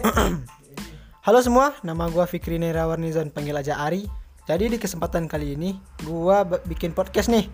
Halo 1.26 1.40
semua, 1.44 1.76
nama 1.84 2.08
gua 2.08 2.24
Fikri 2.24 2.56
Nerawarnizan 2.56 3.28
panggil 3.28 3.52
aja 3.52 3.76
Ari. 3.84 4.08
Jadi 4.48 4.72
di 4.72 4.78
kesempatan 4.80 5.28
kali 5.28 5.54
ini 5.54 5.76
gua 6.02 6.42
b- 6.42 6.62
bikin 6.66 6.96
podcast 6.96 7.28
nih 7.28 7.46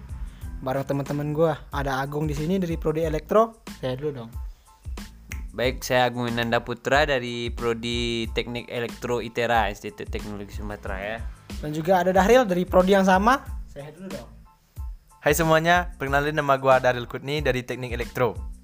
bareng 0.62 0.86
teman-teman 0.86 1.34
gua. 1.34 1.58
Ada 1.74 1.98
Agung 1.98 2.30
di 2.30 2.34
sini 2.38 2.62
dari 2.62 2.78
Prodi 2.78 3.02
Elektro. 3.02 3.66
Saya 3.82 3.98
dulu 3.98 4.10
dong. 4.22 4.30
Baik, 5.56 5.82
saya 5.82 6.06
Agung 6.06 6.28
Nanda 6.30 6.62
Putra 6.62 7.08
dari 7.08 7.50
Prodi 7.50 8.28
Teknik 8.30 8.68
Elektro 8.70 9.24
ITERA, 9.24 9.72
Institut 9.72 10.06
Teknologi 10.12 10.52
Sumatera 10.54 10.96
ya. 11.00 11.18
Dan 11.64 11.72
juga 11.72 12.04
ada 12.04 12.12
Dahril 12.14 12.46
dari 12.46 12.62
Prodi 12.62 12.94
yang 12.94 13.08
sama. 13.08 13.42
Saya 13.72 13.90
dulu 13.90 14.06
dong. 14.12 14.28
Hai 15.18 15.34
semuanya, 15.34 15.90
perkenalin 15.98 16.36
nama 16.36 16.54
gua 16.54 16.78
Daril 16.78 17.10
Kutni 17.10 17.42
dari 17.42 17.66
Teknik 17.66 17.90
Elektro. 17.90 18.55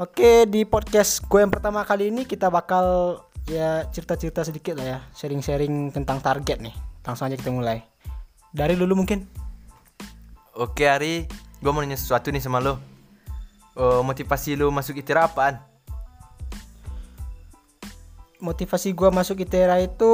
Oke, 0.00 0.48
di 0.48 0.64
podcast 0.64 1.20
gue 1.28 1.44
yang 1.44 1.52
pertama 1.52 1.84
kali 1.84 2.08
ini 2.08 2.24
kita 2.24 2.48
bakal 2.48 3.20
ya 3.44 3.84
cerita-cerita 3.92 4.40
sedikit 4.48 4.80
lah 4.80 4.96
ya, 4.96 4.98
sharing-sharing 5.12 5.92
tentang 5.92 6.24
target 6.24 6.56
nih. 6.56 6.72
Langsung 7.04 7.28
aja 7.28 7.36
kita 7.36 7.52
mulai. 7.52 7.84
Dari 8.48 8.80
dulu 8.80 9.04
mungkin. 9.04 9.28
Oke 10.56 10.88
Ari, 10.88 11.28
gua 11.60 11.76
mau 11.76 11.84
nanya 11.84 12.00
sesuatu 12.00 12.32
nih 12.32 12.40
sama 12.40 12.64
lo. 12.64 12.80
Oh, 13.76 14.00
motivasi 14.00 14.56
lo 14.56 14.72
masuk 14.72 15.04
ITERA 15.04 15.28
apaan? 15.28 15.60
Motivasi 18.40 18.96
gua 18.96 19.12
masuk 19.12 19.44
ITERA 19.44 19.84
itu 19.84 20.12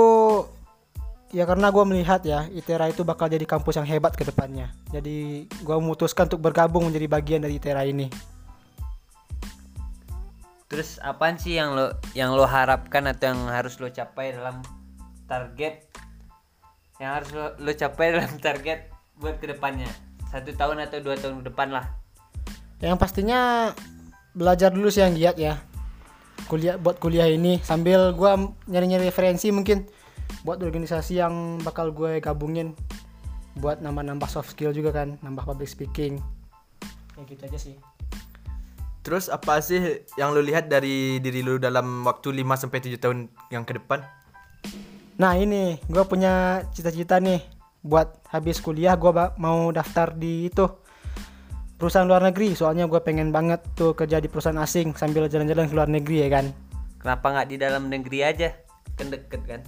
ya 1.31 1.47
karena 1.47 1.71
gua 1.71 1.87
melihat 1.87 2.27
ya 2.27 2.51
ITERA 2.51 2.91
itu 2.91 3.07
bakal 3.07 3.31
jadi 3.31 3.47
kampus 3.47 3.79
yang 3.79 3.87
hebat 3.87 4.19
ke 4.19 4.27
depannya. 4.27 4.67
Jadi 4.91 5.47
gua 5.63 5.79
memutuskan 5.79 6.27
untuk 6.27 6.43
bergabung 6.43 6.91
menjadi 6.91 7.07
bagian 7.07 7.47
dari 7.47 7.63
ITERA 7.63 7.87
ini. 7.87 8.36
Terus 10.67 10.99
apaan 10.99 11.39
sih 11.39 11.55
yang 11.55 11.79
lo 11.79 11.95
yang 12.13 12.35
lo 12.35 12.43
harapkan 12.43 13.07
atau 13.07 13.31
yang 13.31 13.41
harus 13.47 13.79
lo 13.79 13.87
capai 13.87 14.35
dalam 14.35 14.63
target 15.31 15.87
yang 16.97 17.21
harus 17.21 17.31
lo, 17.31 17.55
lo 17.61 17.71
capai 17.71 18.19
dalam 18.19 18.35
target 18.47 18.91
buat 19.21 19.39
ke 19.39 19.47
depannya 19.47 19.87
satu 20.31 20.51
tahun 20.59 20.83
atau 20.91 20.99
dua 21.01 21.15
tahun 21.15 21.41
ke 21.41 21.45
depan 21.55 21.71
lah 21.71 21.87
Yang 22.83 22.99
pastinya 22.99 23.73
belajar 24.37 24.69
dulu 24.69 24.93
sih 24.93 25.01
yang 25.01 25.17
giat 25.17 25.37
ya. 25.41 25.57
Kuliah 26.45 26.77
buat 26.77 27.01
kuliah 27.01 27.25
ini 27.25 27.57
sambil 27.65 28.13
gua 28.13 28.37
nyari-nyari 28.69 29.09
referensi 29.09 29.49
mungkin 29.49 29.89
buat 30.45 30.61
organisasi 30.61 31.19
yang 31.19 31.59
bakal 31.65 31.91
gue 31.91 32.21
gabungin 32.21 32.77
buat 33.57 33.81
nambah-nambah 33.81 34.29
soft 34.29 34.53
skill 34.53 34.71
juga 34.71 34.93
kan, 34.93 35.17
nambah 35.25 35.49
public 35.49 35.67
speaking. 35.67 36.21
Ya 37.17 37.23
gitu 37.25 37.43
aja 37.49 37.59
sih. 37.59 37.75
Terus 39.07 39.31
apa 39.31 39.63
sih 39.63 40.03
yang 40.19 40.35
lo 40.35 40.43
lihat 40.43 40.67
dari 40.67 41.23
diri 41.23 41.39
lo 41.39 41.63
dalam 41.63 42.03
waktu 42.03 42.43
5 42.43 42.67
sampai 42.67 42.83
7 42.83 42.99
tahun 42.99 43.31
yang 43.55 43.63
ke 43.63 43.79
depan? 43.79 44.03
Nah 45.23 45.39
ini 45.39 45.79
gue 45.87 46.03
punya 46.11 46.67
cita-cita 46.75 47.23
nih. 47.23 47.39
Buat 47.87 48.19
habis 48.35 48.59
kuliah 48.59 48.99
gue 48.99 49.15
mau 49.39 49.71
daftar 49.71 50.11
di 50.11 50.51
itu 50.51 50.67
perusahaan 51.79 52.03
luar 52.03 52.27
negeri. 52.27 52.59
Soalnya 52.59 52.91
gue 52.91 52.99
pengen 52.99 53.31
banget 53.31 53.63
tuh 53.79 53.95
kerja 53.95 54.19
di 54.19 54.27
perusahaan 54.27 54.59
asing 54.59 54.99
sambil 54.99 55.31
jalan-jalan 55.31 55.71
ke 55.71 55.75
luar 55.79 55.87
negeri 55.87 56.27
ya 56.27 56.43
kan? 56.43 56.51
Kenapa 56.99 57.31
nggak 57.31 57.47
di 57.47 57.57
dalam 57.63 57.87
negeri 57.87 58.27
aja? 58.27 58.59
Kan 58.99 59.15
deket 59.15 59.47
kan? 59.47 59.63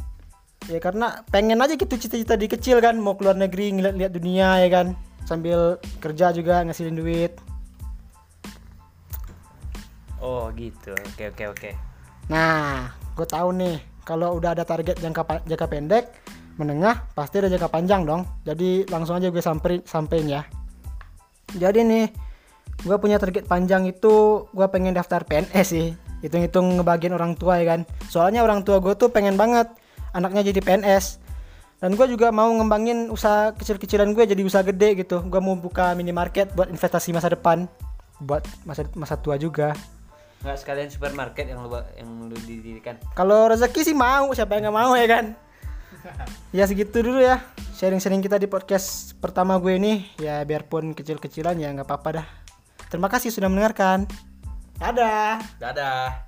Ya 0.67 0.83
karena 0.83 1.23
pengen 1.31 1.63
aja 1.63 1.79
gitu 1.79 1.95
cita-cita 1.95 2.35
di 2.35 2.51
kecil 2.51 2.83
kan? 2.83 2.99
Mau 2.99 3.15
ke 3.15 3.23
luar 3.23 3.39
negeri 3.39 3.71
ngeliat-liat 3.71 4.11
dunia 4.19 4.67
ya 4.67 4.69
kan? 4.83 4.99
Sambil 5.31 5.79
kerja 6.03 6.35
juga 6.35 6.67
ngasilin 6.67 6.99
duit 6.99 7.39
oh 10.29 10.45
gitu. 10.53 10.93
Oke 10.93 11.33
oke 11.33 11.45
oke. 11.49 11.71
Nah 12.29 12.93
gue 13.17 13.27
tahu 13.27 13.49
nih 13.57 13.77
kalau 14.05 14.37
udah 14.37 14.53
ada 14.53 14.65
target 14.69 15.01
jangka 15.01 15.49
jangka 15.49 15.67
pendek 15.69 16.05
menengah 16.61 17.09
pasti 17.17 17.41
ada 17.41 17.49
jangka 17.49 17.73
panjang 17.73 18.05
dong. 18.05 18.29
Jadi 18.45 18.85
langsung 18.93 19.17
aja 19.17 19.33
gue 19.33 19.41
samperin 19.41 19.81
sampein 19.89 20.29
ya. 20.29 20.43
Jadi 21.57 21.81
nih 21.87 22.07
gue 22.85 22.97
punya 23.01 23.17
target 23.17 23.49
panjang 23.49 23.89
itu 23.89 24.45
gue 24.53 24.67
pengen 24.69 24.93
daftar 24.93 25.25
PNS 25.25 25.67
sih. 25.73 25.89
Hitung-hitung 26.21 26.77
ngebagian 26.77 27.15
orang 27.17 27.33
tua 27.39 27.63
ya 27.63 27.79
kan. 27.79 27.81
Soalnya 28.13 28.45
orang 28.45 28.67
tua 28.67 28.83
gue 28.85 28.93
tuh 28.99 29.09
pengen 29.09 29.41
banget 29.41 29.71
anaknya 30.13 30.53
jadi 30.53 30.61
PNS 30.61 31.25
dan 31.79 31.95
gue 31.95 32.07
juga 32.11 32.35
mau 32.35 32.51
ngembangin 32.51 33.07
usaha 33.07 33.55
kecil-kecilan 33.55 34.11
gue 34.11 34.27
jadi 34.27 34.43
usaha 34.43 34.67
gede 34.67 34.99
gitu. 34.99 35.23
Gue 35.25 35.41
mau 35.41 35.55
buka 35.55 35.95
minimarket 35.95 36.53
buat 36.59 36.69
investasi 36.69 37.15
masa 37.15 37.31
depan. 37.31 37.71
Buat 38.19 38.43
masa 38.67 38.83
masa 38.99 39.15
tua 39.15 39.39
juga 39.39 39.79
nggak 40.39 40.59
sekalian 40.59 40.89
supermarket 40.91 41.51
yang 41.51 41.67
lu 41.67 41.71
yang 41.99 42.11
lu 42.31 42.37
didirikan 42.47 42.95
Kalau 43.19 43.51
rezeki 43.51 43.81
sih 43.83 43.97
mau, 43.97 44.31
siapa 44.31 44.55
yang 44.55 44.71
nggak 44.71 44.79
mau 44.79 44.93
ya 44.95 45.07
kan? 45.11 45.25
ya 46.57 46.65
segitu 46.65 47.03
dulu 47.03 47.19
ya 47.19 47.43
sharing-sharing 47.75 48.23
kita 48.23 48.39
di 48.39 48.47
podcast 48.47 49.19
pertama 49.19 49.59
gue 49.59 49.79
ini 49.79 50.07
ya 50.19 50.43
biarpun 50.47 50.95
kecil-kecilan 50.95 51.59
ya 51.59 51.75
nggak 51.75 51.87
apa-apa 51.87 52.23
dah. 52.23 52.27
Terima 52.89 53.11
kasih 53.11 53.35
sudah 53.35 53.51
mendengarkan. 53.51 54.09
Dadah. 54.79 55.43
Dadah. 55.59 56.28